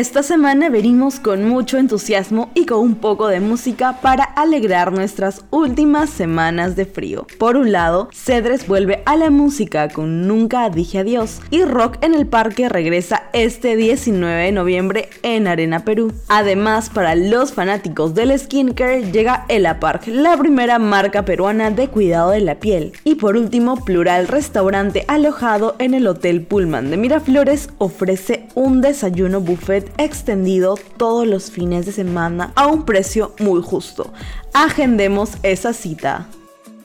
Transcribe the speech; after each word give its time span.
Esta 0.00 0.22
semana 0.22 0.70
venimos 0.70 1.20
con 1.20 1.46
mucho 1.46 1.76
entusiasmo 1.76 2.50
y 2.54 2.64
con 2.64 2.78
un 2.78 2.94
poco 2.94 3.28
de 3.28 3.38
música 3.38 4.00
para 4.00 4.24
alegrar 4.24 4.94
nuestras 4.94 5.44
últimas 5.50 6.08
semanas 6.08 6.74
de 6.74 6.86
frío. 6.86 7.26
Por 7.38 7.58
un 7.58 7.70
lado, 7.70 8.08
Cedres 8.10 8.66
vuelve 8.66 9.02
a 9.04 9.18
la 9.18 9.28
música 9.28 9.90
con 9.90 10.26
Nunca 10.26 10.70
dije 10.70 11.00
adiós 11.00 11.42
y 11.50 11.64
Rock 11.64 11.98
en 12.00 12.14
el 12.14 12.26
Parque 12.26 12.70
regresa 12.70 13.24
este 13.34 13.76
19 13.76 14.44
de 14.44 14.52
noviembre 14.52 15.10
en 15.22 15.46
Arena 15.46 15.84
Perú. 15.84 16.14
Además, 16.28 16.88
para 16.88 17.14
los 17.14 17.52
fanáticos 17.52 18.14
del 18.14 18.38
skincare 18.38 19.12
llega 19.12 19.44
Ela 19.48 19.80
Park, 19.80 20.06
la 20.06 20.34
primera 20.38 20.78
marca 20.78 21.26
peruana 21.26 21.70
de 21.70 21.88
cuidado 21.88 22.30
de 22.30 22.40
la 22.40 22.54
piel. 22.54 22.94
Y 23.04 23.16
por 23.16 23.36
último, 23.36 23.84
Plural 23.84 24.28
Restaurante 24.28 25.04
alojado 25.08 25.76
en 25.78 25.92
el 25.92 26.06
Hotel 26.06 26.40
Pullman 26.40 26.90
de 26.90 26.96
Miraflores 26.96 27.68
ofrece 27.76 28.48
un 28.54 28.80
desayuno 28.80 29.42
buffet 29.42 29.89
extendido 29.98 30.76
todos 30.96 31.26
los 31.26 31.50
fines 31.50 31.86
de 31.86 31.92
semana 31.92 32.52
a 32.56 32.66
un 32.66 32.84
precio 32.84 33.34
muy 33.38 33.62
justo. 33.62 34.12
Agendemos 34.52 35.32
esa 35.42 35.72
cita. 35.72 36.26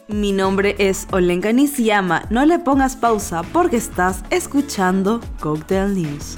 Mi 0.08 0.32
nombre 0.32 0.76
es 0.78 1.08
Olenka 1.12 1.52
Nisiyama. 1.52 2.26
No 2.30 2.46
le 2.46 2.60
pongas 2.60 2.96
pausa 2.96 3.42
porque 3.52 3.78
estás 3.78 4.24
escuchando 4.30 5.20
Cocktail 5.40 5.96
News. 5.96 6.38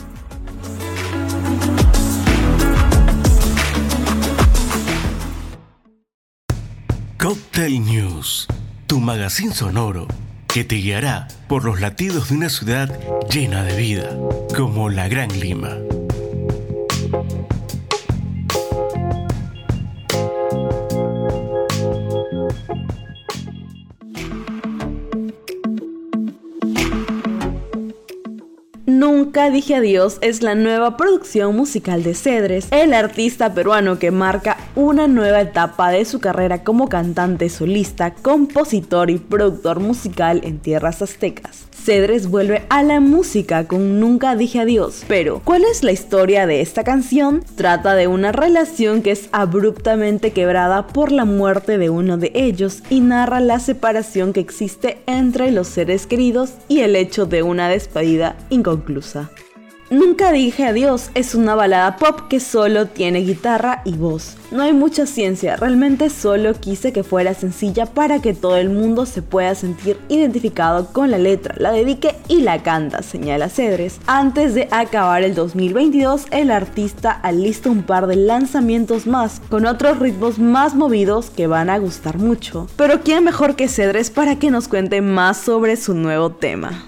Cocktail 7.17 7.83
News, 7.83 8.47
tu 8.85 8.99
magazine 8.99 9.53
sonoro 9.53 10.07
que 10.47 10.63
te 10.63 10.77
guiará 10.77 11.27
por 11.47 11.65
los 11.65 11.81
latidos 11.81 12.29
de 12.29 12.35
una 12.35 12.49
ciudad 12.49 12.89
llena 13.29 13.63
de 13.63 13.75
vida, 13.75 14.17
como 14.55 14.89
la 14.89 15.07
Gran 15.07 15.29
Lima. 15.39 15.77
Dije 29.51 29.75
adiós 29.75 30.17
es 30.21 30.43
la 30.43 30.55
nueva 30.55 30.97
producción 30.97 31.55
musical 31.55 32.03
de 32.03 32.13
Cedres, 32.13 32.67
el 32.71 32.93
artista 32.93 33.53
peruano 33.53 33.97
que 33.97 34.11
marca 34.11 34.57
una 34.75 35.07
nueva 35.07 35.41
etapa 35.41 35.89
de 35.89 36.03
su 36.03 36.19
carrera 36.19 36.63
como 36.63 36.89
cantante 36.89 37.49
solista, 37.49 38.13
compositor 38.13 39.09
y 39.09 39.17
productor 39.17 39.79
musical 39.79 40.41
en 40.43 40.59
tierras 40.59 41.01
aztecas. 41.01 41.66
Cedres 41.87 42.29
vuelve 42.29 42.63
a 42.67 42.83
la 42.83 42.99
música 42.99 43.65
con 43.65 44.01
Nunca 44.01 44.35
dije 44.35 44.59
adiós. 44.59 45.05
Pero, 45.07 45.41
¿cuál 45.45 45.63
es 45.63 45.83
la 45.83 45.93
historia 45.93 46.45
de 46.45 46.59
esta 46.59 46.83
canción? 46.83 47.45
Trata 47.55 47.95
de 47.95 48.07
una 48.07 48.33
relación 48.33 49.01
que 49.01 49.11
es 49.11 49.29
abruptamente 49.31 50.31
quebrada 50.31 50.87
por 50.87 51.13
la 51.13 51.23
muerte 51.23 51.77
de 51.77 51.89
uno 51.89 52.17
de 52.17 52.33
ellos 52.35 52.83
y 52.89 52.99
narra 52.99 53.39
la 53.39 53.61
separación 53.61 54.33
que 54.33 54.41
existe 54.41 54.97
entre 55.05 55.49
los 55.51 55.67
seres 55.69 56.07
queridos 56.07 56.55
y 56.67 56.81
el 56.81 56.93
hecho 56.97 57.25
de 57.25 57.41
una 57.41 57.69
despedida 57.69 58.35
inconclusa. 58.49 59.31
Nunca 59.89 60.33
dije 60.33 60.65
adiós 60.65 61.11
es 61.13 61.33
una 61.33 61.55
balada 61.55 61.95
pop 61.95 62.27
que 62.27 62.41
solo 62.41 62.87
tiene 62.87 63.19
guitarra 63.19 63.81
y 63.85 63.93
voz. 63.93 64.35
No 64.51 64.61
hay 64.61 64.73
mucha 64.73 65.05
ciencia, 65.05 65.55
realmente 65.55 66.09
solo 66.09 66.53
quise 66.55 66.91
que 66.91 67.03
fuera 67.03 67.33
sencilla 67.33 67.85
para 67.85 68.21
que 68.21 68.33
todo 68.33 68.57
el 68.57 68.69
mundo 68.69 69.05
se 69.05 69.21
pueda 69.21 69.55
sentir 69.55 69.97
identificado 70.09 70.87
con 70.91 71.09
la 71.09 71.17
letra, 71.17 71.55
la 71.57 71.71
dedique 71.71 72.15
y 72.27 72.41
la 72.41 72.63
canta, 72.63 73.01
señala 73.01 73.47
Cedres. 73.47 74.01
Antes 74.07 74.53
de 74.55 74.67
acabar 74.71 75.23
el 75.23 75.33
2022, 75.35 76.25
el 76.31 76.51
artista 76.51 77.11
alista 77.11 77.69
un 77.69 77.83
par 77.83 78.07
de 78.07 78.17
lanzamientos 78.17 79.07
más, 79.07 79.41
con 79.49 79.65
otros 79.65 79.99
ritmos 79.99 80.37
más 80.37 80.75
movidos 80.75 81.29
que 81.29 81.47
van 81.47 81.69
a 81.69 81.77
gustar 81.77 82.17
mucho. 82.17 82.67
Pero 82.75 83.03
¿quién 83.03 83.23
mejor 83.23 83.55
que 83.55 83.69
Cedres 83.69 84.09
para 84.09 84.37
que 84.37 84.51
nos 84.51 84.67
cuente 84.67 85.01
más 85.01 85.37
sobre 85.37 85.77
su 85.77 85.93
nuevo 85.93 86.31
tema? 86.31 86.83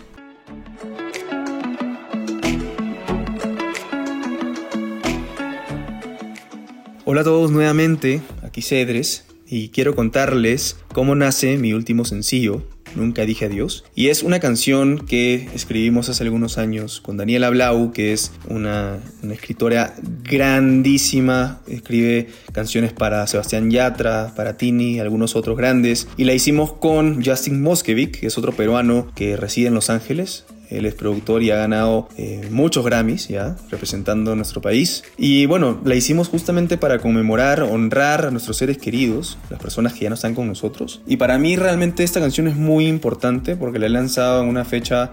Hola 7.12 7.22
a 7.22 7.24
todos 7.24 7.50
nuevamente, 7.50 8.22
aquí 8.44 8.62
Cedres, 8.62 9.26
y 9.48 9.70
quiero 9.70 9.96
contarles 9.96 10.78
cómo 10.94 11.16
nace 11.16 11.58
mi 11.58 11.74
último 11.74 12.06
sencillo, 12.06 12.62
Nunca 12.96 13.26
dije 13.26 13.46
adiós. 13.46 13.84
Y 13.96 14.08
es 14.08 14.24
una 14.24 14.40
canción 14.40 15.06
que 15.08 15.48
escribimos 15.54 16.10
hace 16.10 16.24
algunos 16.24 16.58
años 16.58 17.02
con 17.02 17.18
Daniela 17.18 17.50
Blau, 17.50 17.92
que 17.94 18.14
es 18.14 18.32
una, 18.48 19.00
escritora 19.32 19.94
grandísima. 20.24 21.62
Escribe 21.68 22.30
canciones 22.52 22.94
para 22.94 23.26
Sebastián 23.28 23.70
Yatra, 23.70 24.34
para 24.36 24.58
Tini, 24.58 25.00
algunos 25.00 25.36
otros 25.36 25.58
grandes. 25.58 26.08
Y 26.18 26.24
la 26.24 26.34
hicimos 26.34 26.74
con 26.74 27.24
Justin 27.24 27.62
Moskevic, 27.62 28.20
que 28.20 28.28
es 28.28 28.38
otro 28.38 28.54
peruano 28.54 29.12
que 29.16 29.38
reside 29.38 29.68
en 29.68 29.76
Los 29.76 29.90
Ángeles. 29.90 30.46
Él 30.70 30.86
es 30.86 30.94
productor 30.94 31.42
y 31.44 31.52
ha 31.52 31.58
ganado 31.58 32.08
eh, 32.18 32.48
muchos 32.52 32.86
Grammys 32.86 33.28
ya, 33.28 33.56
representando 33.70 34.36
nuestro 34.36 34.62
país. 34.62 35.04
Y 35.18 35.46
bueno, 35.46 35.80
la 35.84 35.96
hicimos 35.96 36.30
justamente 36.30 36.78
para 36.78 37.00
conmemorar, 37.00 37.64
honrar 37.64 38.26
a 38.26 38.32
nuestros 38.32 38.58
seres 38.58 38.78
queridos, 38.78 39.38
las 39.50 39.60
personas 39.60 39.94
que 39.94 40.02
ya 40.02 40.10
no 40.10 40.16
están 40.16 40.36
con 40.36 40.48
nosotros. 40.48 41.02
Y 41.08 41.18
para 41.18 41.38
mí 41.38 41.56
realmente 41.56 42.04
esta 42.04 42.20
canción 42.20 42.48
es 42.48 42.56
muy 42.56 42.88
importante 42.88 43.56
porque 43.56 43.80
la 43.80 43.88
he 43.88 43.90
lanzado 43.90 44.44
en 44.44 44.50
una 44.50 44.66
fecha 44.66 45.12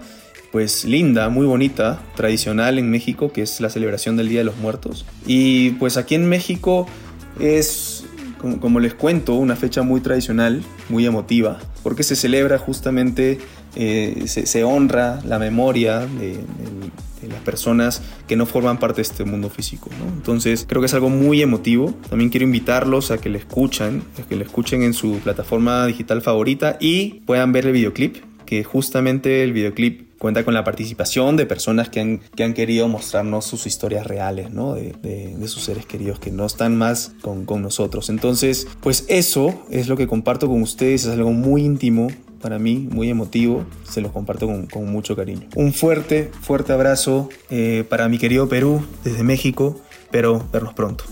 pues 0.51 0.85
linda, 0.85 1.29
muy 1.29 1.45
bonita, 1.45 2.01
tradicional 2.15 2.79
en 2.79 2.89
México, 2.89 3.31
que 3.31 3.41
es 3.41 3.59
la 3.59 3.69
celebración 3.69 4.15
del 4.15 4.29
Día 4.29 4.39
de 4.39 4.45
los 4.45 4.57
Muertos. 4.57 5.05
Y 5.25 5.71
pues 5.71 5.97
aquí 5.97 6.15
en 6.15 6.27
México 6.29 6.87
es, 7.39 7.96
como, 8.37 8.79
les 8.79 8.93
cuento, 8.93 9.35
una 9.35 9.55
fecha 9.55 9.81
muy 9.81 10.01
tradicional, 10.01 10.63
muy 10.89 11.05
emotiva, 11.05 11.59
porque 11.83 12.03
se 12.03 12.15
celebra 12.15 12.57
justamente 12.57 13.39
eh, 13.75 14.23
se, 14.27 14.63
honra 14.63 15.19
la 15.25 15.39
memoria 15.39 15.99
de, 15.99 16.39
las 17.27 17.41
personas 17.41 18.01
que 18.27 18.37
no 18.37 18.45
forman 18.45 18.79
parte 18.79 18.97
de 18.97 19.01
este 19.01 19.25
mundo 19.25 19.49
físico. 19.49 19.89
Entonces 20.15 20.65
creo 20.67 20.81
que 20.81 20.85
es 20.85 20.93
algo 20.93 21.09
muy 21.09 21.41
emotivo. 21.41 21.93
También 22.09 22.29
quiero 22.29 22.45
invitarlos 22.45 23.11
a 23.11 23.17
que 23.17 23.29
le 23.29 23.37
escuchen, 23.37 24.03
a 24.17 24.27
que 24.27 24.35
le 24.35 24.45
escuchen 24.45 24.81
en 24.81 24.93
su 24.93 25.19
plataforma 25.19 25.85
digital 25.87 26.21
favorita 26.21 26.77
y 26.79 27.21
puedan 27.25 27.51
ver 27.51 27.65
el 27.65 27.73
videoclip, 27.73 28.17
que 28.45 28.63
justamente 28.63 29.43
el 29.43 29.51
videoclip 29.51 30.06
cuenta 30.17 30.43
con 30.43 30.53
la 30.53 30.63
participación 30.63 31.37
de 31.37 31.45
personas 31.45 31.89
que 31.89 31.99
han, 31.99 32.19
que 32.35 32.43
han 32.43 32.53
querido 32.53 32.87
mostrarnos 32.87 33.45
sus 33.45 33.65
historias 33.67 34.07
reales, 34.07 34.51
¿no? 34.51 34.73
De, 34.73 34.93
de, 35.01 35.47
sus 35.47 35.63
seres 35.63 35.85
queridos 35.85 36.19
que 36.19 36.31
no 36.31 36.45
están 36.45 36.77
más 36.77 37.13
con, 37.21 37.45
con, 37.45 37.61
nosotros. 37.61 38.09
Entonces, 38.09 38.67
pues 38.81 39.05
eso 39.07 39.63
es 39.69 39.87
lo 39.87 39.95
que 39.95 40.07
comparto 40.07 40.47
con 40.47 40.61
ustedes, 40.61 41.05
es 41.05 41.11
algo 41.11 41.31
muy 41.31 41.63
íntimo, 41.63 42.09
para 42.41 42.59
mí, 42.59 42.87
muy 42.91 43.09
emotivo. 43.09 43.65
Se 43.89 44.01
los 44.01 44.11
comparto 44.11 44.47
con, 44.47 44.91
mucho 44.91 45.15
cariño. 45.15 45.47
Un 45.55 45.73
fuerte, 45.73 46.31
fuerte 46.41 46.73
abrazo 46.73 47.29
eh, 47.49 47.83
para 47.89 48.09
mi 48.09 48.17
querido 48.17 48.47
Perú 48.47 48.85
desde 49.03 49.23
México. 49.23 49.81
Pero 50.11 50.45
vernos 50.51 50.73
pronto. 50.73 51.03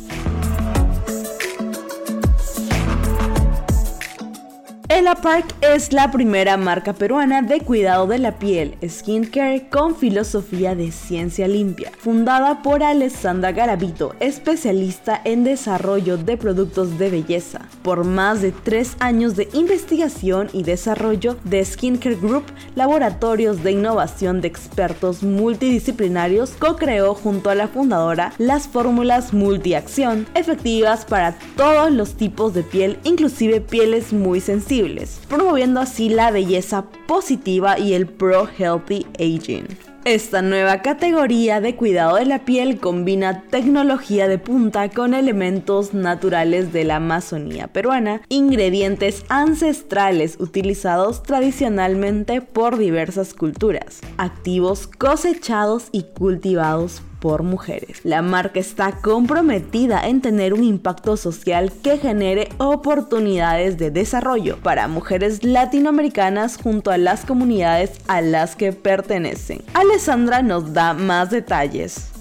Ella 4.98 5.14
Park 5.14 5.56
es 5.60 5.92
la 5.92 6.10
primera 6.10 6.56
marca 6.56 6.94
peruana 6.94 7.42
de 7.42 7.60
cuidado 7.60 8.08
de 8.08 8.18
la 8.18 8.40
piel, 8.40 8.78
skincare 8.88 9.68
con 9.68 9.94
filosofía 9.94 10.74
de 10.74 10.94
ciencia 10.94 11.50
limpia, 11.50 11.92
fundada 12.00 12.62
por 12.62 12.82
Alessandra 12.82 13.52
Garavito, 13.52 14.16
especialista 14.22 15.20
en 15.26 15.44
desarrollo 15.44 16.16
de 16.16 16.38
productos 16.38 16.98
de 16.98 17.10
belleza. 17.10 17.68
Por 17.84 18.06
más 18.06 18.42
de 18.42 18.54
tres 18.54 18.96
años 19.02 19.36
de 19.36 19.50
investigación 19.52 20.48
y 20.54 20.64
desarrollo 20.64 21.36
de 21.44 21.66
Skincare 21.66 22.16
Group, 22.16 22.46
laboratorios 22.76 23.64
de 23.64 23.74
innovación 23.74 24.40
de 24.40 24.48
expertos 24.48 25.24
multidisciplinarios, 25.24 26.52
co-creó 26.52 27.16
junto 27.16 27.50
a 27.50 27.56
la 27.56 27.68
fundadora 27.68 28.32
las 28.38 28.70
fórmulas 28.70 29.34
multiacción, 29.34 30.26
efectivas 30.36 31.04
para 31.04 31.38
todos 31.58 31.92
los 31.92 32.14
tipos 32.14 32.54
de 32.54 32.64
piel, 32.64 32.98
inclusive 33.04 33.60
pieles 33.60 34.14
muy 34.14 34.40
sensibles 34.40 34.85
promoviendo 35.28 35.80
así 35.80 36.10
la 36.10 36.32
belleza 36.32 36.86
positiva 37.08 37.80
y 37.80 37.94
el 37.94 38.08
pro 38.08 38.48
healthy 38.48 39.06
aging. 39.20 39.68
Esta 40.06 40.44
nueva 40.44 40.84
categoría 40.84 41.62
de 41.62 41.76
cuidado 41.76 42.18
de 42.18 42.26
la 42.26 42.46
piel 42.46 42.80
combina 42.80 43.42
tecnología 43.50 44.28
de 44.28 44.38
punta 44.38 44.88
con 44.90 45.16
elementos 45.16 45.96
naturales 45.96 46.72
de 46.72 46.84
la 46.84 46.98
Amazonía 46.98 47.66
peruana, 47.70 48.22
ingredientes 48.30 49.26
ancestrales 49.30 50.38
utilizados 50.40 51.24
tradicionalmente 51.24 52.42
por 52.42 52.78
diversas 52.78 53.34
culturas, 53.34 54.02
activos 54.18 54.86
cosechados 54.86 55.88
y 55.92 56.04
cultivados 56.04 57.02
por 57.26 57.42
mujeres. 57.42 58.02
La 58.04 58.22
marca 58.22 58.60
está 58.60 58.92
comprometida 59.02 60.08
en 60.08 60.22
tener 60.22 60.54
un 60.54 60.64
impacto 60.64 61.18
social 61.18 61.72
que 61.84 61.98
genere 61.98 62.50
oportunidades 62.60 63.80
de 63.80 63.90
desarrollo 63.90 64.58
para 64.58 64.88
mujeres 64.88 65.44
latinoamericanas 65.44 66.58
junto 66.58 66.92
a 66.92 67.00
las 67.00 67.26
comunidades 67.26 67.94
a 68.08 68.22
las 68.22 68.56
que 68.56 68.74
pertenecen. 68.74 69.64
Alessandra 69.74 70.44
nos 70.44 70.72
da 70.74 70.94
más 70.94 71.32
detalles. 71.32 72.12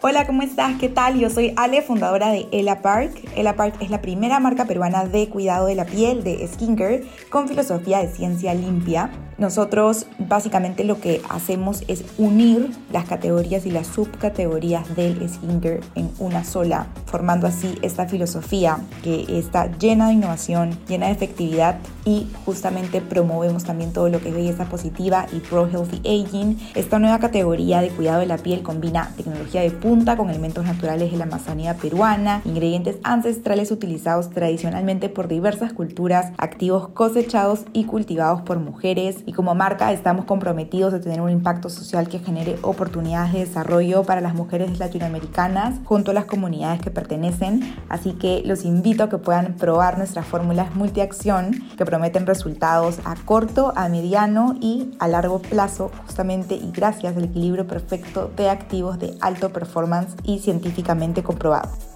Hola, 0.00 0.26
¿cómo 0.26 0.40
estás? 0.40 0.78
¿Qué 0.80 0.88
tal? 0.88 1.18
Yo 1.18 1.28
soy 1.28 1.52
Ale, 1.58 1.82
fundadora 1.82 2.30
de 2.30 2.48
Ella 2.50 2.80
Park. 2.80 3.12
Ella 3.36 3.56
Park 3.56 3.74
es 3.82 3.90
la 3.90 4.00
primera 4.00 4.40
marca 4.40 4.64
peruana 4.64 5.04
de 5.04 5.28
cuidado 5.28 5.66
de 5.66 5.74
la 5.74 5.84
piel 5.84 6.24
de 6.24 6.48
skincare 6.48 7.04
con 7.28 7.46
filosofía 7.46 7.98
de 7.98 8.08
ciencia 8.08 8.54
limpia. 8.54 9.10
Nosotros 9.40 10.04
básicamente 10.18 10.84
lo 10.84 11.00
que 11.00 11.22
hacemos 11.30 11.82
es 11.88 12.04
unir 12.18 12.70
las 12.92 13.06
categorías 13.06 13.64
y 13.64 13.70
las 13.70 13.86
subcategorías 13.86 14.94
del 14.94 15.26
skincare 15.26 15.80
en 15.94 16.10
una 16.18 16.44
sola, 16.44 16.88
formando 17.06 17.46
así 17.46 17.78
esta 17.80 18.06
filosofía 18.06 18.76
que 19.02 19.24
está 19.38 19.74
llena 19.78 20.08
de 20.08 20.12
innovación, 20.12 20.78
llena 20.86 21.06
de 21.06 21.12
efectividad 21.12 21.78
y 22.04 22.26
justamente 22.44 23.00
promovemos 23.00 23.64
también 23.64 23.94
todo 23.94 24.10
lo 24.10 24.20
que 24.20 24.28
es 24.28 24.34
belleza 24.34 24.66
positiva 24.66 25.26
y 25.32 25.40
pro 25.40 25.66
healthy 25.66 26.00
aging. 26.00 26.58
Esta 26.74 26.98
nueva 26.98 27.18
categoría 27.18 27.80
de 27.80 27.88
cuidado 27.88 28.20
de 28.20 28.26
la 28.26 28.36
piel 28.36 28.62
combina 28.62 29.14
tecnología 29.16 29.62
de 29.62 29.70
punta 29.70 30.18
con 30.18 30.28
elementos 30.28 30.66
naturales 30.66 31.10
de 31.12 31.16
la 31.16 31.24
Amazonía 31.24 31.76
peruana, 31.76 32.42
ingredientes 32.44 32.96
ancestrales 33.04 33.70
utilizados 33.70 34.28
tradicionalmente 34.28 35.08
por 35.08 35.28
diversas 35.28 35.72
culturas, 35.72 36.32
activos 36.36 36.88
cosechados 36.88 37.60
y 37.72 37.84
cultivados 37.84 38.42
por 38.42 38.58
mujeres 38.58 39.16
y 39.30 39.32
como 39.32 39.54
marca 39.54 39.92
estamos 39.92 40.24
comprometidos 40.24 40.92
a 40.92 41.00
tener 41.00 41.20
un 41.20 41.30
impacto 41.30 41.70
social 41.70 42.08
que 42.08 42.18
genere 42.18 42.58
oportunidades 42.62 43.32
de 43.32 43.38
desarrollo 43.38 44.02
para 44.02 44.20
las 44.20 44.34
mujeres 44.34 44.80
latinoamericanas 44.80 45.76
junto 45.84 46.10
a 46.10 46.14
las 46.14 46.24
comunidades 46.24 46.80
que 46.80 46.90
pertenecen. 46.90 47.76
Así 47.88 48.14
que 48.14 48.42
los 48.44 48.64
invito 48.64 49.04
a 49.04 49.08
que 49.08 49.18
puedan 49.18 49.54
probar 49.54 49.98
nuestras 49.98 50.26
fórmulas 50.26 50.74
multiacción 50.74 51.52
que 51.78 51.86
prometen 51.86 52.26
resultados 52.26 52.98
a 53.04 53.14
corto, 53.14 53.72
a 53.76 53.88
mediano 53.88 54.56
y 54.60 54.90
a 54.98 55.06
largo 55.06 55.38
plazo 55.38 55.92
justamente 56.04 56.56
y 56.56 56.72
gracias 56.72 57.16
al 57.16 57.22
equilibrio 57.22 57.68
perfecto 57.68 58.32
de 58.36 58.50
activos 58.50 58.98
de 58.98 59.14
alto 59.20 59.52
performance 59.52 60.16
y 60.24 60.40
científicamente 60.40 61.22
comprobado. 61.22 61.89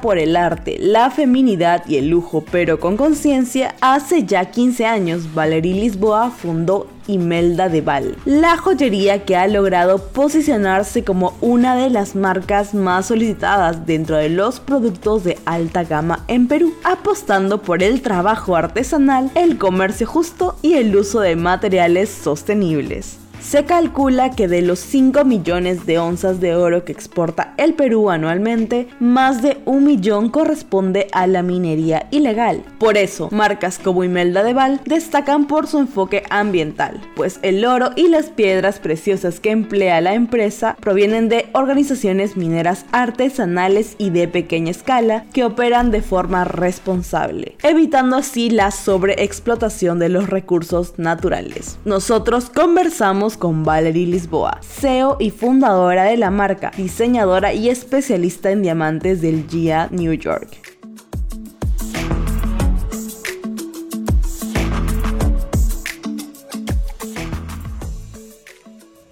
Por 0.00 0.16
el 0.16 0.34
arte, 0.34 0.78
la 0.80 1.10
feminidad 1.10 1.84
y 1.86 1.96
el 1.96 2.08
lujo, 2.08 2.42
pero 2.50 2.80
con 2.80 2.96
conciencia, 2.96 3.74
hace 3.82 4.24
ya 4.24 4.46
15 4.46 4.86
años 4.86 5.34
Valerie 5.34 5.74
Lisboa 5.74 6.30
fundó 6.30 6.86
Imelda 7.06 7.68
de 7.68 7.82
Val, 7.82 8.16
la 8.24 8.56
joyería 8.56 9.26
que 9.26 9.36
ha 9.36 9.46
logrado 9.46 9.98
posicionarse 9.98 11.04
como 11.04 11.36
una 11.42 11.76
de 11.76 11.90
las 11.90 12.14
marcas 12.14 12.72
más 12.72 13.08
solicitadas 13.08 13.84
dentro 13.84 14.16
de 14.16 14.30
los 14.30 14.58
productos 14.58 15.24
de 15.24 15.36
alta 15.44 15.84
gama 15.84 16.24
en 16.28 16.48
Perú, 16.48 16.72
apostando 16.82 17.60
por 17.60 17.82
el 17.82 18.00
trabajo 18.00 18.56
artesanal, 18.56 19.30
el 19.34 19.58
comercio 19.58 20.06
justo 20.06 20.56
y 20.62 20.74
el 20.74 20.96
uso 20.96 21.20
de 21.20 21.36
materiales 21.36 22.08
sostenibles. 22.08 23.18
Se 23.40 23.64
calcula 23.64 24.30
que 24.30 24.48
de 24.48 24.62
los 24.62 24.78
5 24.80 25.24
millones 25.24 25.86
de 25.86 25.98
onzas 25.98 26.40
de 26.40 26.54
oro 26.54 26.84
que 26.84 26.92
exporta 26.92 27.54
el 27.56 27.74
Perú 27.74 28.10
anualmente, 28.10 28.88
más 29.00 29.42
de 29.42 29.58
un 29.64 29.84
millón 29.84 30.28
corresponde 30.28 31.06
a 31.12 31.26
la 31.26 31.42
minería 31.42 32.08
ilegal. 32.10 32.62
Por 32.78 32.98
eso, 32.98 33.28
marcas 33.32 33.78
como 33.78 34.04
Imelda 34.04 34.42
de 34.42 34.52
Val 34.52 34.80
destacan 34.84 35.46
por 35.46 35.66
su 35.66 35.78
enfoque 35.78 36.24
ambiental, 36.30 37.00
pues 37.16 37.38
el 37.42 37.64
oro 37.64 37.90
y 37.96 38.08
las 38.08 38.26
piedras 38.26 38.80
preciosas 38.80 39.40
que 39.40 39.50
emplea 39.50 40.00
la 40.00 40.14
empresa 40.14 40.76
provienen 40.78 41.28
de 41.28 41.48
organizaciones 41.52 42.36
mineras 42.36 42.84
artesanales 42.92 43.94
y 43.98 44.10
de 44.10 44.28
pequeña 44.28 44.72
escala 44.72 45.24
que 45.32 45.44
operan 45.44 45.90
de 45.90 46.02
forma 46.02 46.44
responsable, 46.44 47.56
evitando 47.62 48.16
así 48.16 48.50
la 48.50 48.70
sobreexplotación 48.72 49.98
de 49.98 50.08
los 50.10 50.28
recursos 50.28 50.98
naturales. 50.98 51.78
Nosotros 51.84 52.50
conversamos 52.50 53.27
con 53.36 53.64
Valerie 53.64 54.06
Lisboa, 54.06 54.60
CEO 54.62 55.16
y 55.20 55.30
fundadora 55.30 56.04
de 56.04 56.16
la 56.16 56.30
marca, 56.30 56.72
diseñadora 56.76 57.52
y 57.52 57.68
especialista 57.68 58.50
en 58.50 58.62
diamantes 58.62 59.20
del 59.20 59.46
GIA 59.48 59.88
New 59.90 60.12
York. 60.14 60.48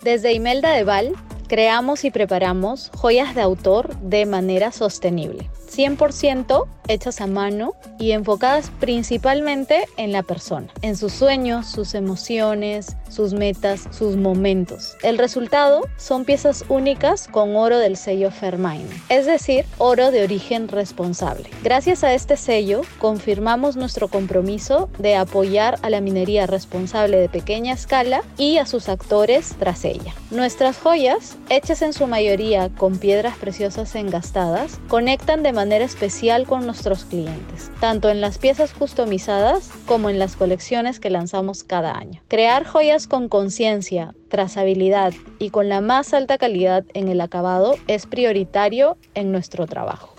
Desde 0.02 0.32
Imelda 0.32 0.70
de 0.70 0.84
Val, 0.84 1.14
creamos 1.48 2.04
y 2.04 2.10
preparamos 2.10 2.92
joyas 2.96 3.34
de 3.34 3.42
autor 3.42 3.96
de 4.00 4.24
manera 4.24 4.70
sostenible. 4.70 5.50
100% 5.76 6.66
hechas 6.88 7.20
a 7.20 7.26
mano 7.26 7.74
y 7.98 8.12
enfocadas 8.12 8.70
principalmente 8.80 9.84
en 9.96 10.12
la 10.12 10.22
persona, 10.22 10.68
en 10.82 10.96
sus 10.96 11.12
sueños, 11.12 11.66
sus 11.66 11.94
emociones, 11.94 12.96
sus 13.08 13.32
metas, 13.32 13.88
sus 13.90 14.16
momentos. 14.16 14.96
El 15.02 15.18
resultado 15.18 15.82
son 15.96 16.24
piezas 16.24 16.64
únicas 16.68 17.28
con 17.28 17.56
oro 17.56 17.78
del 17.78 17.96
sello 17.96 18.30
Fairmine, 18.30 18.86
es 19.08 19.26
decir, 19.26 19.64
oro 19.78 20.10
de 20.10 20.22
origen 20.22 20.68
responsable. 20.68 21.48
Gracias 21.62 22.04
a 22.04 22.14
este 22.14 22.36
sello, 22.36 22.82
confirmamos 22.98 23.76
nuestro 23.76 24.08
compromiso 24.08 24.88
de 24.98 25.16
apoyar 25.16 25.78
a 25.82 25.90
la 25.90 26.00
minería 26.00 26.46
responsable 26.46 27.16
de 27.18 27.28
pequeña 27.28 27.74
escala 27.74 28.22
y 28.38 28.58
a 28.58 28.66
sus 28.66 28.88
actores 28.88 29.54
tras 29.58 29.84
ella. 29.84 30.14
Nuestras 30.30 30.78
joyas, 30.78 31.36
hechas 31.48 31.82
en 31.82 31.92
su 31.92 32.06
mayoría 32.06 32.68
con 32.70 32.98
piedras 32.98 33.36
preciosas 33.36 33.94
engastadas, 33.94 34.78
conectan 34.88 35.42
de 35.42 35.52
especial 35.72 36.46
con 36.46 36.66
nuestros 36.66 37.04
clientes, 37.04 37.70
tanto 37.80 38.08
en 38.08 38.20
las 38.20 38.38
piezas 38.38 38.72
customizadas 38.72 39.70
como 39.86 40.10
en 40.10 40.18
las 40.18 40.36
colecciones 40.36 41.00
que 41.00 41.10
lanzamos 41.10 41.64
cada 41.64 41.96
año. 41.96 42.22
Crear 42.28 42.64
joyas 42.64 43.06
con 43.06 43.28
conciencia, 43.28 44.14
trazabilidad 44.28 45.14
y 45.38 45.50
con 45.50 45.68
la 45.68 45.80
más 45.80 46.14
alta 46.14 46.38
calidad 46.38 46.84
en 46.94 47.08
el 47.08 47.20
acabado 47.20 47.76
es 47.86 48.06
prioritario 48.06 48.96
en 49.14 49.32
nuestro 49.32 49.66
trabajo. 49.66 50.15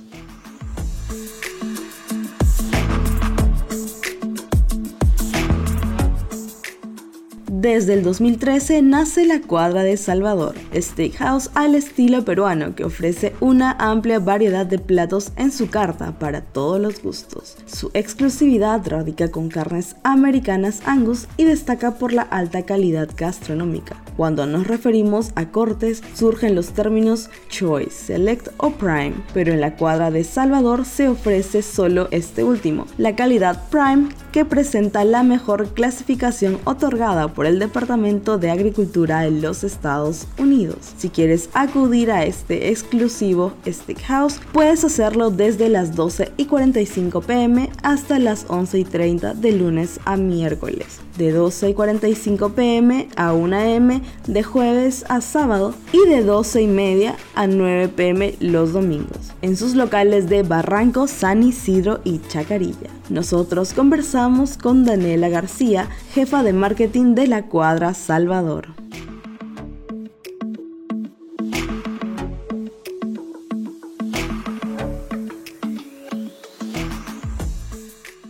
Desde 7.67 7.95
el 7.95 8.01
2013 8.01 8.81
nace 8.81 9.25
la 9.25 9.41
Cuadra 9.41 9.83
de 9.83 9.97
Salvador, 9.97 10.55
steakhouse 10.73 11.49
al 11.53 11.75
estilo 11.75 12.23
peruano 12.23 12.75
que 12.75 12.85
ofrece 12.85 13.35
una 13.41 13.73
amplia 13.73 14.19
variedad 14.19 14.65
de 14.65 14.79
platos 14.79 15.33
en 15.35 15.51
su 15.51 15.69
carta 15.69 16.17
para 16.17 16.39
todos 16.39 16.79
los 16.79 17.03
gustos. 17.03 17.57
Su 17.65 17.91
exclusividad 17.93 18.87
radica 18.87 19.31
con 19.31 19.49
carnes 19.49 19.97
americanas 20.03 20.79
Angus 20.85 21.27
y 21.35 21.43
destaca 21.43 21.95
por 21.95 22.13
la 22.13 22.21
alta 22.21 22.61
calidad 22.61 23.09
gastronómica. 23.17 23.97
Cuando 24.17 24.47
nos 24.47 24.65
referimos 24.65 25.31
a 25.35 25.51
cortes 25.51 26.01
surgen 26.15 26.55
los 26.55 26.69
términos 26.69 27.29
Choice, 27.49 27.91
Select 27.91 28.47
o 28.57 28.71
Prime, 28.71 29.13
pero 29.31 29.53
en 29.53 29.61
la 29.61 29.75
Cuadra 29.75 30.09
de 30.09 30.23
Salvador 30.23 30.85
se 30.85 31.07
ofrece 31.07 31.61
solo 31.61 32.07
este 32.09 32.43
último, 32.43 32.87
la 32.97 33.15
calidad 33.15 33.69
Prime 33.69 34.09
que 34.31 34.43
presenta 34.43 35.03
la 35.03 35.21
mejor 35.21 35.73
clasificación 35.73 36.57
otorgada 36.63 37.27
por 37.27 37.45
el 37.45 37.59
Departamento 37.59 38.39
de 38.39 38.49
Agricultura 38.49 39.21
de 39.21 39.31
los 39.31 39.63
Estados 39.63 40.27
Unidos. 40.39 40.93
Si 40.97 41.09
quieres 41.09 41.49
acudir 41.53 42.11
a 42.11 42.25
este 42.25 42.69
exclusivo 42.69 43.53
Steakhouse, 43.67 44.39
puedes 44.51 44.83
hacerlo 44.83 45.29
desde 45.29 45.69
las 45.69 45.95
12 45.95 46.31
y 46.37 46.45
45 46.45 47.21
pm 47.21 47.69
hasta 47.83 48.17
las 48.17 48.45
11 48.49 48.79
y 48.79 48.83
30 48.83 49.35
de 49.35 49.51
lunes 49.51 49.99
a 50.05 50.17
miércoles, 50.17 51.01
de 51.17 51.31
12 51.31 51.69
y 51.69 51.73
45 51.73 52.49
pm 52.49 53.09
a 53.15 53.33
1 53.33 53.57
am 53.57 54.01
de 54.27 54.43
jueves 54.43 55.05
a 55.09 55.21
sábado 55.21 55.73
y 55.91 56.07
de 56.07 56.23
12 56.23 56.61
y 56.61 56.67
media 56.67 57.15
a 57.35 57.47
9 57.47 57.89
pm 57.89 58.35
los 58.39 58.73
domingos, 58.73 59.33
en 59.41 59.57
sus 59.57 59.75
locales 59.75 60.29
de 60.29 60.43
Barranco, 60.43 61.07
San 61.07 61.43
Isidro 61.43 61.99
y 62.03 62.19
Chacarilla. 62.27 62.89
Nosotros 63.09 63.73
conversamos 63.73 64.57
con 64.57 64.85
Daniela 64.85 65.29
García, 65.29 65.89
jefa 66.13 66.43
de 66.43 66.53
marketing 66.53 67.15
de 67.15 67.27
la 67.27 67.43
Cuadra 67.43 67.93
Salvador. 67.93 68.67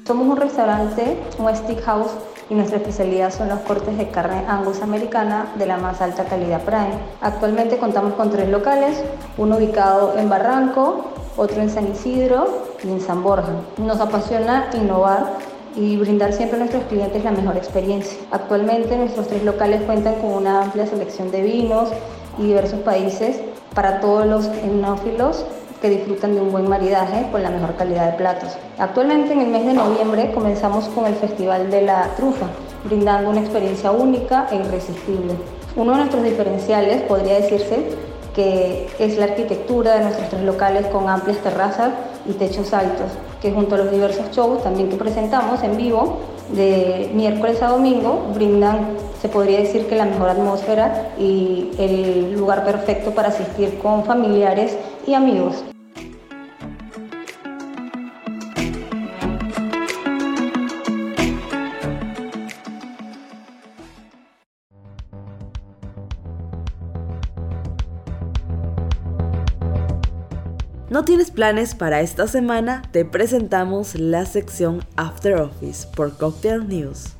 Somos 0.05 0.27
un 0.27 0.37
restaurante, 0.37 1.17
un 1.37 1.53
steakhouse 1.53 2.11
y 2.49 2.55
nuestra 2.55 2.77
especialidad 2.77 3.31
son 3.31 3.49
los 3.49 3.59
cortes 3.59 3.97
de 3.97 4.09
carne 4.09 4.43
angus 4.47 4.81
americana 4.81 5.47
de 5.55 5.65
la 5.65 5.77
más 5.77 6.01
alta 6.01 6.25
calidad 6.25 6.61
Prime. 6.61 6.97
Actualmente 7.21 7.77
contamos 7.77 8.13
con 8.13 8.29
tres 8.29 8.49
locales, 8.49 9.03
uno 9.37 9.57
ubicado 9.57 10.17
en 10.17 10.29
Barranco, 10.29 11.05
otro 11.35 11.61
en 11.61 11.69
San 11.69 11.91
Isidro 11.91 12.65
y 12.83 12.89
en 12.89 13.01
San 13.01 13.23
Borja. 13.23 13.51
Nos 13.77 13.99
apasiona 13.99 14.69
innovar 14.73 15.33
y 15.75 15.97
brindar 15.97 16.33
siempre 16.33 16.57
a 16.57 16.59
nuestros 16.59 16.83
clientes 16.85 17.23
la 17.23 17.31
mejor 17.31 17.55
experiencia. 17.55 18.17
Actualmente 18.31 18.97
nuestros 18.97 19.27
tres 19.27 19.43
locales 19.43 19.81
cuentan 19.83 20.15
con 20.15 20.31
una 20.31 20.63
amplia 20.63 20.87
selección 20.87 21.29
de 21.29 21.41
vinos 21.41 21.89
y 22.39 22.47
diversos 22.47 22.79
países 22.79 23.41
para 23.75 23.99
todos 23.99 24.25
los 24.25 24.45
enófilos 24.63 25.45
que 25.81 25.89
disfrutan 25.89 26.35
de 26.35 26.41
un 26.41 26.51
buen 26.51 26.67
maridaje 26.67 27.27
con 27.31 27.43
la 27.43 27.49
mejor 27.49 27.75
calidad 27.75 28.11
de 28.11 28.17
platos. 28.17 28.57
Actualmente 28.77 29.33
en 29.33 29.41
el 29.41 29.47
mes 29.47 29.65
de 29.65 29.73
noviembre 29.73 30.31
comenzamos 30.33 30.85
con 30.89 31.05
el 31.05 31.15
Festival 31.15 31.69
de 31.69 31.83
la 31.83 32.15
Trufa 32.15 32.47
brindando 32.83 33.29
una 33.29 33.41
experiencia 33.41 33.91
única 33.91 34.47
e 34.51 34.55
irresistible. 34.55 35.33
Uno 35.75 35.91
de 35.91 35.97
nuestros 35.97 36.23
diferenciales 36.23 37.01
podría 37.03 37.35
decirse 37.35 37.95
que 38.33 38.87
es 38.99 39.17
la 39.17 39.25
arquitectura 39.25 39.95
de 39.95 40.03
nuestros 40.03 40.29
tres 40.29 40.43
locales 40.43 40.85
con 40.87 41.09
amplias 41.09 41.39
terrazas 41.39 41.89
y 42.27 42.33
techos 42.33 42.73
altos, 42.73 43.11
que 43.41 43.51
junto 43.51 43.75
a 43.75 43.79
los 43.79 43.91
diversos 43.91 44.31
shows 44.31 44.63
también 44.63 44.89
que 44.89 44.95
presentamos 44.95 45.63
en 45.63 45.75
vivo 45.75 46.19
de 46.51 47.09
miércoles 47.13 47.61
a 47.61 47.69
domingo 47.69 48.27
brindan, 48.33 48.95
se 49.21 49.27
podría 49.27 49.59
decir 49.59 49.87
que 49.87 49.95
la 49.95 50.05
mejor 50.05 50.29
atmósfera 50.29 51.09
y 51.17 51.71
el 51.77 52.33
lugar 52.37 52.63
perfecto 52.63 53.11
para 53.11 53.29
asistir 53.29 53.79
con 53.79 54.05
familiares 54.05 54.77
y 55.07 55.13
amigos. 55.13 55.63
¿No 70.89 71.05
tienes 71.05 71.31
planes 71.31 71.75
para 71.75 72.01
esta 72.01 72.27
semana? 72.27 72.81
Te 72.91 73.05
presentamos 73.05 73.95
la 73.95 74.25
sección 74.25 74.83
After 74.95 75.35
Office 75.35 75.87
por 75.95 76.17
Cocktail 76.17 76.67
News. 76.67 77.16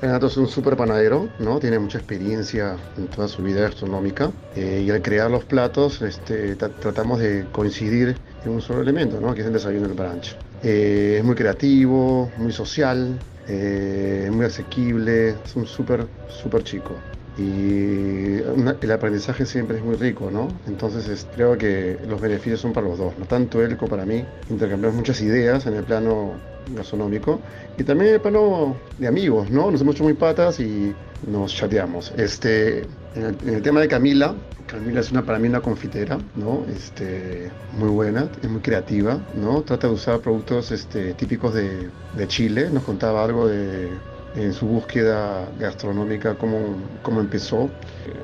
Renato 0.00 0.28
es 0.28 0.36
un 0.38 0.48
súper 0.48 0.74
panadero, 0.74 1.28
¿no? 1.38 1.58
tiene 1.58 1.78
mucha 1.78 1.98
experiencia 1.98 2.78
en 2.96 3.08
toda 3.08 3.28
su 3.28 3.42
vida 3.42 3.60
gastronómica 3.60 4.32
eh, 4.56 4.82
y 4.86 4.90
al 4.90 5.02
crear 5.02 5.30
los 5.30 5.44
platos 5.44 6.00
este, 6.00 6.56
tratamos 6.56 7.18
de 7.20 7.44
coincidir 7.52 8.16
en 8.42 8.52
un 8.52 8.62
solo 8.62 8.80
elemento, 8.80 9.20
¿no? 9.20 9.34
que 9.34 9.42
es 9.42 9.46
el 9.46 9.52
desayuno 9.52 9.86
del 9.86 9.96
brunch. 9.98 10.34
Eh, 10.66 11.16
es 11.18 11.24
muy 11.24 11.34
creativo, 11.34 12.32
muy 12.36 12.50
social, 12.52 13.22
eh, 13.46 14.30
muy 14.32 14.46
asequible, 14.46 15.42
es 15.44 15.54
un 15.56 15.66
súper, 15.66 16.10
súper 16.26 16.62
chico. 16.64 17.06
Y 17.36 18.36
el 18.36 18.92
aprendizaje 18.92 19.44
siempre 19.44 19.78
es 19.78 19.84
muy 19.84 19.96
rico, 19.96 20.30
¿no? 20.30 20.48
Entonces 20.68 21.26
creo 21.34 21.58
que 21.58 21.98
los 22.08 22.20
beneficios 22.20 22.60
son 22.60 22.72
para 22.72 22.86
los 22.86 22.98
dos, 22.98 23.14
no 23.18 23.26
tanto 23.26 23.60
él 23.62 23.76
como 23.76 23.90
para 23.90 24.06
mí. 24.06 24.24
Intercambiamos 24.50 24.96
muchas 24.96 25.20
ideas 25.20 25.66
en 25.66 25.74
el 25.74 25.84
plano 25.84 26.34
gastronómico 26.74 27.40
y 27.76 27.82
también 27.82 28.10
en 28.10 28.14
el 28.14 28.20
plano 28.20 28.76
de 28.98 29.08
amigos, 29.08 29.50
¿no? 29.50 29.70
Nos 29.70 29.80
hemos 29.80 29.96
hecho 29.96 30.04
muy 30.04 30.14
patas 30.14 30.60
y 30.60 30.94
nos 31.26 31.54
chateamos. 31.54 32.12
Este, 32.16 32.84
en 33.16 33.36
el, 33.46 33.62
tema 33.62 33.80
de 33.80 33.88
Camila, 33.88 34.34
Camila 34.68 35.00
es 35.00 35.10
una, 35.10 35.22
para 35.22 35.40
mí 35.40 35.48
una 35.48 35.60
confitera, 35.60 36.18
¿no? 36.36 36.64
Este, 36.74 37.50
muy 37.76 37.88
buena, 37.88 38.28
es 38.42 38.48
muy 38.48 38.60
creativa, 38.60 39.18
¿no? 39.34 39.62
Trata 39.62 39.88
de 39.88 39.94
usar 39.94 40.20
productos 40.20 40.70
este, 40.70 41.14
típicos 41.14 41.52
de 41.54 42.28
Chile, 42.28 42.70
nos 42.70 42.84
contaba 42.84 43.24
algo 43.24 43.48
de 43.48 43.90
en 44.36 44.52
su 44.52 44.66
búsqueda 44.66 45.48
gastronómica, 45.58 46.34
cómo, 46.34 46.58
cómo 47.02 47.20
empezó. 47.20 47.70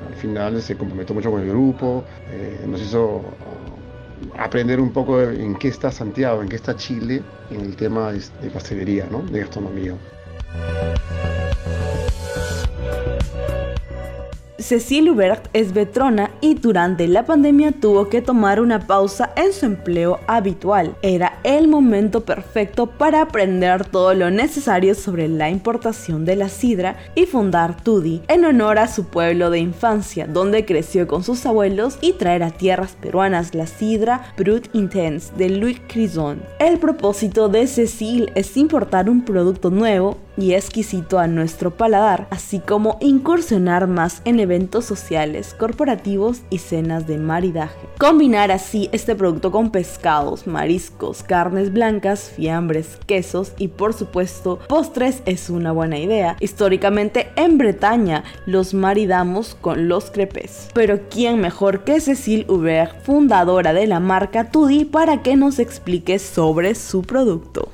al 0.07 0.15
final 0.15 0.61
se 0.61 0.75
comprometió 0.75 1.15
mucho 1.15 1.31
con 1.31 1.41
el 1.41 1.49
grupo, 1.49 2.03
eh, 2.29 2.59
nos 2.67 2.81
hizo 2.81 3.21
aprender 4.37 4.79
un 4.79 4.91
poco 4.91 5.21
en 5.21 5.55
qué 5.55 5.67
está 5.67 5.91
Santiago, 5.91 6.41
en 6.41 6.49
qué 6.49 6.55
está 6.55 6.75
Chile 6.75 7.21
en 7.49 7.61
el 7.61 7.75
tema 7.75 8.11
de, 8.11 8.49
pastelería, 8.49 9.07
¿no? 9.09 9.21
de 9.23 9.39
gastronomía. 9.39 9.95
Cecile 14.59 15.11
Hubert 15.11 15.47
es 15.53 15.73
vetrona 15.73 16.30
y 16.41 16.55
durante 16.55 17.07
la 17.07 17.25
pandemia 17.25 17.71
tuvo 17.71 18.09
que 18.09 18.21
tomar 18.21 18.59
una 18.59 18.79
pausa 18.79 19.31
en 19.35 19.53
su 19.53 19.65
empleo 19.65 20.19
habitual. 20.27 20.95
Era 21.01 21.39
el 21.43 21.67
momento 21.67 22.25
perfecto 22.25 22.87
para 22.87 23.21
aprender 23.21 23.85
todo 23.85 24.13
lo 24.13 24.31
necesario 24.31 24.95
sobre 24.95 25.27
la 25.27 25.49
importación 25.49 26.25
de 26.25 26.35
la 26.35 26.49
sidra 26.49 26.97
y 27.15 27.25
fundar 27.25 27.81
Tudi 27.83 28.21
en 28.27 28.45
honor 28.45 28.79
a 28.79 28.87
su 28.87 29.05
pueblo 29.05 29.49
de 29.49 29.59
infancia, 29.59 30.27
donde 30.27 30.65
creció 30.65 31.07
con 31.07 31.23
sus 31.23 31.45
abuelos 31.45 31.97
y 32.01 32.13
traer 32.13 32.43
a 32.43 32.51
tierras 32.51 32.97
peruanas 32.99 33.53
la 33.53 33.67
sidra 33.67 34.33
Brut 34.37 34.67
Intense 34.73 35.33
de 35.37 35.49
Louis 35.49 35.81
Crison. 35.87 36.41
El 36.59 36.79
propósito 36.79 37.49
de 37.49 37.67
Cecile 37.67 38.31
es 38.35 38.57
importar 38.57 39.09
un 39.09 39.23
producto 39.23 39.69
nuevo 39.69 40.17
y 40.41 40.55
exquisito 40.55 41.19
a 41.19 41.27
nuestro 41.27 41.71
paladar, 41.71 42.27
así 42.31 42.59
como 42.59 42.97
incursionar 42.99 43.87
más 43.87 44.23
en 44.25 44.39
eventos 44.39 44.85
sociales, 44.85 45.53
corporativos 45.53 46.41
y 46.49 46.57
cenas 46.57 47.05
de 47.05 47.17
maridaje. 47.17 47.77
Combinar 47.99 48.51
así 48.51 48.89
este 48.91 49.15
producto 49.15 49.51
con 49.51 49.69
pescados, 49.69 50.47
mariscos, 50.47 51.21
carnes 51.21 51.71
blancas, 51.71 52.31
fiambres, 52.35 52.97
quesos 53.05 53.53
y 53.59 53.67
por 53.67 53.93
supuesto 53.93 54.57
postres 54.67 55.21
es 55.25 55.51
una 55.51 55.71
buena 55.71 55.99
idea. 55.99 56.37
Históricamente 56.39 57.29
en 57.35 57.59
Bretaña 57.59 58.23
los 58.47 58.73
maridamos 58.73 59.53
con 59.53 59.87
los 59.87 60.09
crepes. 60.09 60.69
Pero 60.73 61.01
¿quién 61.09 61.39
mejor 61.39 61.83
que 61.83 62.01
Cecile 62.01 62.47
Hubert, 62.49 63.03
fundadora 63.03 63.73
de 63.73 63.85
la 63.85 63.99
marca 63.99 64.49
Tudi, 64.49 64.85
para 64.85 65.21
que 65.21 65.35
nos 65.35 65.59
explique 65.59 66.17
sobre 66.17 66.73
su 66.73 67.03
producto? 67.03 67.69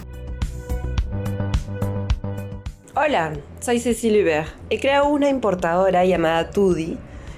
Hola, 2.99 3.33
soy 3.59 3.79
Cecilia 3.79 4.23
Hubert. 4.23 4.47
He 4.71 4.79
creado 4.79 5.09
una 5.09 5.29
importadora 5.29 6.03
llamada 6.03 6.49
Tudi 6.49 6.97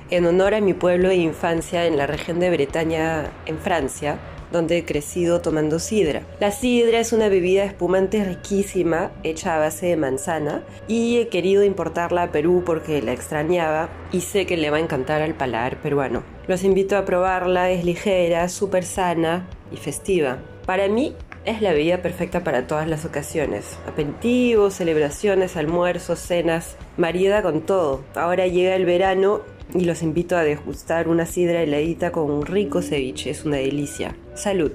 en 0.09 0.25
honor 0.25 0.53
a 0.53 0.61
mi 0.61 0.73
pueblo 0.73 1.09
de 1.09 1.17
infancia 1.17 1.85
en 1.85 1.97
la 1.97 2.07
región 2.07 2.39
de 2.39 2.49
Bretaña, 2.49 3.29
en 3.45 3.57
Francia, 3.57 4.19
donde 4.53 4.77
he 4.77 4.85
crecido 4.85 5.41
tomando 5.41 5.79
sidra. 5.79 6.21
La 6.39 6.51
sidra 6.51 7.01
es 7.01 7.11
una 7.11 7.27
bebida 7.27 7.65
espumante 7.65 8.23
riquísima, 8.23 9.11
hecha 9.23 9.57
a 9.57 9.59
base 9.59 9.87
de 9.87 9.97
manzana, 9.97 10.63
y 10.87 11.17
he 11.17 11.27
querido 11.27 11.65
importarla 11.65 12.23
a 12.23 12.31
Perú 12.31 12.63
porque 12.65 13.01
la 13.01 13.11
extrañaba 13.11 13.89
y 14.13 14.21
sé 14.21 14.45
que 14.45 14.55
le 14.55 14.69
va 14.69 14.77
a 14.77 14.79
encantar 14.79 15.21
al 15.21 15.33
paladar 15.33 15.81
peruano. 15.81 16.23
Los 16.47 16.63
invito 16.63 16.95
a 16.95 17.03
probarla, 17.03 17.69
es 17.69 17.83
ligera, 17.83 18.47
súper 18.47 18.85
sana 18.85 19.45
y 19.73 19.75
festiva. 19.75 20.37
Para 20.65 20.87
mí 20.87 21.15
es 21.45 21.61
la 21.61 21.73
bebida 21.73 22.01
perfecta 22.01 22.43
para 22.43 22.67
todas 22.67 22.87
las 22.87 23.05
ocasiones. 23.05 23.77
Aperitivos, 23.87 24.75
celebraciones, 24.75 25.57
almuerzos, 25.57 26.19
cenas, 26.19 26.75
marieda 26.97 27.41
con 27.41 27.61
todo. 27.61 28.03
Ahora 28.15 28.47
llega 28.47 28.75
el 28.75 28.85
verano 28.85 29.41
y 29.73 29.85
los 29.85 30.01
invito 30.01 30.35
a 30.35 30.43
degustar 30.43 31.07
una 31.07 31.25
sidra 31.25 31.61
heladita 31.61 32.11
con 32.11 32.29
un 32.29 32.45
rico 32.45 32.81
ceviche. 32.81 33.29
Es 33.29 33.45
una 33.45 33.57
delicia. 33.57 34.15
Salud. 34.33 34.71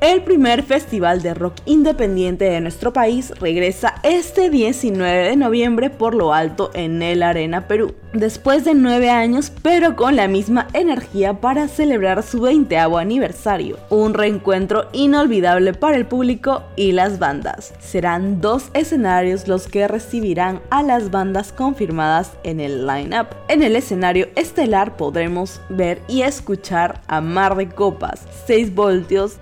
El 0.00 0.22
primer 0.22 0.62
festival 0.62 1.20
de 1.20 1.34
rock 1.34 1.56
independiente 1.66 2.46
de 2.46 2.62
nuestro 2.62 2.90
país 2.90 3.34
regresa 3.38 3.96
este 4.02 4.48
19 4.48 5.28
de 5.28 5.36
noviembre 5.36 5.90
por 5.90 6.14
lo 6.14 6.32
alto 6.32 6.70
en 6.72 7.02
el 7.02 7.22
Arena 7.22 7.68
Perú. 7.68 7.94
Después 8.14 8.64
de 8.64 8.74
nueve 8.74 9.10
años, 9.10 9.52
pero 9.62 9.94
con 9.96 10.16
la 10.16 10.26
misma 10.26 10.66
energía 10.72 11.34
para 11.34 11.68
celebrar 11.68 12.22
su 12.22 12.40
20 12.40 12.78
aniversario. 12.78 13.76
Un 13.88 14.14
reencuentro 14.14 14.88
inolvidable 14.92 15.74
para 15.74 15.96
el 15.96 16.06
público 16.06 16.64
y 16.76 16.90
las 16.90 17.18
bandas. 17.18 17.72
Serán 17.78 18.40
dos 18.40 18.70
escenarios 18.72 19.46
los 19.46 19.68
que 19.68 19.86
recibirán 19.86 20.60
a 20.70 20.82
las 20.82 21.10
bandas 21.10 21.52
confirmadas 21.52 22.32
en 22.42 22.58
el 22.58 22.86
line-up. 22.86 23.28
En 23.48 23.62
el 23.62 23.76
escenario 23.76 24.28
estelar 24.34 24.96
podremos 24.96 25.60
ver 25.68 26.00
y 26.08 26.22
escuchar 26.22 27.02
a 27.06 27.20
Mar 27.20 27.54
de 27.54 27.68
Copas, 27.68 28.26
6 28.46 28.74
voltios, 28.74 29.36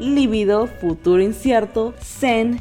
Futuro 0.80 1.22
Incierto, 1.22 1.94
Zen, 2.00 2.60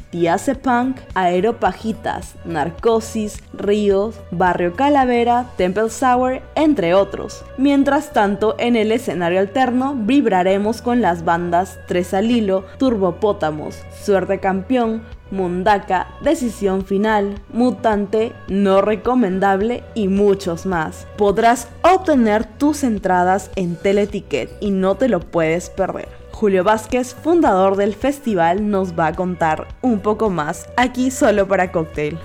Punk, 0.62 0.98
Aeropajitas, 1.14 2.34
Narcosis, 2.44 3.42
Ríos, 3.52 4.16
Barrio 4.30 4.74
Calavera, 4.74 5.46
Temple 5.56 5.90
Sour, 5.90 6.42
entre 6.54 6.94
otros. 6.94 7.44
Mientras 7.56 8.12
tanto, 8.12 8.54
en 8.58 8.76
el 8.76 8.92
escenario 8.92 9.40
alterno 9.40 9.94
vibraremos 9.96 10.82
con 10.82 11.00
las 11.00 11.24
bandas 11.24 11.78
Tres 11.86 12.14
al 12.14 12.30
Hilo, 12.30 12.64
Turbopótamos, 12.78 13.76
Suerte 14.04 14.38
Campeón, 14.38 15.02
Mundaka, 15.30 16.08
Decisión 16.22 16.84
Final, 16.84 17.34
Mutante, 17.52 18.32
No 18.48 18.80
Recomendable 18.80 19.82
y 19.94 20.08
muchos 20.08 20.66
más. 20.66 21.06
Podrás 21.16 21.68
obtener 21.82 22.44
tus 22.44 22.84
entradas 22.84 23.50
en 23.56 23.76
Teleticket 23.76 24.50
y 24.60 24.70
no 24.70 24.96
te 24.96 25.08
lo 25.08 25.20
puedes 25.20 25.70
perder. 25.70 26.17
Julio 26.38 26.62
Vázquez, 26.62 27.14
fundador 27.14 27.74
del 27.74 27.96
festival, 27.96 28.70
nos 28.70 28.96
va 28.96 29.08
a 29.08 29.12
contar 29.12 29.66
un 29.82 29.98
poco 29.98 30.30
más 30.30 30.70
aquí 30.76 31.10
solo 31.10 31.48
para 31.48 31.72
Cocktail. 31.72 32.16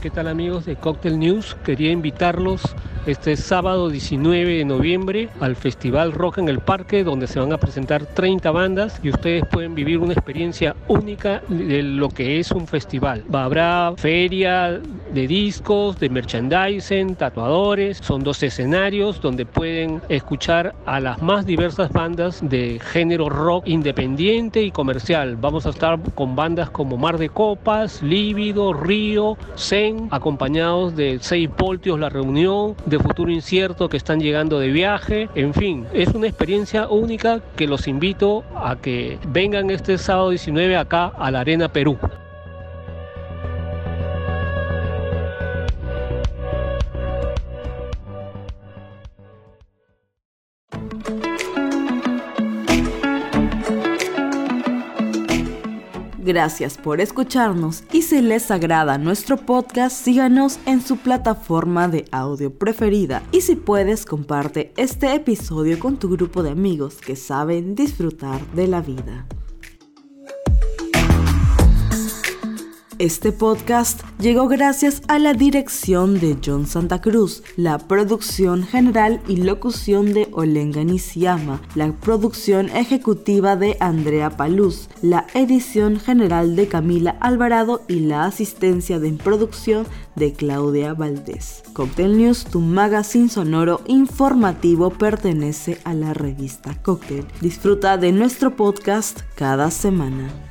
¿Qué 0.00 0.08
tal 0.08 0.28
amigos 0.28 0.64
de 0.64 0.76
Cocktail 0.76 1.18
News? 1.18 1.54
Quería 1.64 1.90
invitarlos 1.90 2.62
este 3.06 3.36
sábado 3.36 3.88
19 3.88 4.58
de 4.58 4.64
noviembre 4.64 5.28
al 5.40 5.56
Festival 5.56 6.12
Rock 6.12 6.38
en 6.38 6.48
el 6.48 6.60
Parque, 6.60 7.04
donde 7.04 7.26
se 7.26 7.40
van 7.40 7.52
a 7.52 7.58
presentar 7.58 8.04
30 8.04 8.50
bandas 8.50 9.00
y 9.02 9.10
ustedes 9.10 9.44
pueden 9.46 9.74
vivir 9.74 9.98
una 9.98 10.12
experiencia 10.12 10.76
única 10.88 11.42
de 11.48 11.82
lo 11.82 12.08
que 12.08 12.38
es 12.38 12.50
un 12.50 12.66
festival. 12.66 13.24
Habrá 13.32 13.94
feria 13.96 14.80
de 15.12 15.26
discos, 15.26 15.98
de 15.98 16.10
merchandising, 16.10 17.14
tatuadores, 17.16 17.98
son 17.98 18.22
dos 18.22 18.42
escenarios 18.42 19.20
donde 19.20 19.46
pueden 19.46 20.02
escuchar 20.08 20.74
a 20.86 21.00
las 21.00 21.22
más 21.22 21.46
diversas 21.46 21.90
bandas 21.92 22.40
de 22.42 22.80
género 22.80 23.28
rock 23.28 23.66
independiente 23.66 24.62
y 24.62 24.70
comercial. 24.70 25.36
Vamos 25.36 25.66
a 25.66 25.70
estar 25.70 25.98
con 26.14 26.36
bandas 26.36 26.70
como 26.70 26.96
Mar 26.96 27.18
de 27.18 27.28
Copas, 27.28 28.02
Lívido, 28.02 28.72
Río, 28.72 29.36
Zen, 29.56 30.08
acompañados 30.10 30.94
de 30.96 31.18
6 31.20 31.48
voltios 31.56 31.98
La 31.98 32.08
Reunión, 32.08 32.74
de 32.90 32.98
futuro 32.98 33.30
incierto 33.30 33.88
que 33.88 33.96
están 33.96 34.20
llegando 34.20 34.58
de 34.58 34.68
viaje. 34.68 35.28
En 35.34 35.54
fin, 35.54 35.86
es 35.94 36.08
una 36.08 36.26
experiencia 36.26 36.88
única 36.88 37.40
que 37.56 37.66
los 37.66 37.88
invito 37.88 38.44
a 38.54 38.76
que 38.76 39.18
vengan 39.28 39.70
este 39.70 39.96
sábado 39.96 40.30
19 40.30 40.76
acá 40.76 41.06
a 41.06 41.30
la 41.30 41.40
Arena 41.40 41.68
Perú. 41.68 41.98
Gracias 56.30 56.78
por 56.78 57.00
escucharnos 57.00 57.82
y 57.90 58.02
si 58.02 58.22
les 58.22 58.52
agrada 58.52 58.98
nuestro 58.98 59.36
podcast, 59.36 59.96
síganos 59.96 60.60
en 60.64 60.80
su 60.80 60.96
plataforma 60.96 61.88
de 61.88 62.04
audio 62.12 62.54
preferida. 62.54 63.20
Y 63.32 63.40
si 63.40 63.56
puedes, 63.56 64.06
comparte 64.06 64.72
este 64.76 65.12
episodio 65.12 65.80
con 65.80 65.96
tu 65.96 66.08
grupo 66.08 66.44
de 66.44 66.50
amigos 66.50 66.98
que 66.98 67.16
saben 67.16 67.74
disfrutar 67.74 68.40
de 68.52 68.68
la 68.68 68.80
vida. 68.80 69.26
Este 73.00 73.32
podcast 73.32 74.02
llegó 74.18 74.46
gracias 74.46 75.00
a 75.08 75.18
la 75.18 75.32
dirección 75.32 76.20
de 76.20 76.36
John 76.44 76.66
Santa 76.66 77.00
Cruz, 77.00 77.42
la 77.56 77.78
producción 77.78 78.62
general 78.62 79.22
y 79.26 79.36
locución 79.36 80.12
de 80.12 80.28
Olenga 80.32 80.84
Nisiama, 80.84 81.62
la 81.74 81.92
producción 81.92 82.68
ejecutiva 82.68 83.56
de 83.56 83.78
Andrea 83.80 84.28
Paluz, 84.36 84.90
la 85.00 85.26
edición 85.32 85.98
general 85.98 86.56
de 86.56 86.68
Camila 86.68 87.16
Alvarado 87.20 87.80
y 87.88 88.00
la 88.00 88.26
asistencia 88.26 88.98
de 88.98 89.12
producción 89.12 89.86
de 90.14 90.34
Claudia 90.34 90.92
Valdés. 90.92 91.62
Cocktail 91.72 92.18
News, 92.18 92.44
tu 92.44 92.60
magazine 92.60 93.30
sonoro 93.30 93.80
informativo, 93.86 94.90
pertenece 94.90 95.78
a 95.84 95.94
la 95.94 96.12
revista 96.12 96.74
Cocktail. 96.82 97.24
Disfruta 97.40 97.96
de 97.96 98.12
nuestro 98.12 98.56
podcast 98.56 99.20
cada 99.36 99.70
semana. 99.70 100.49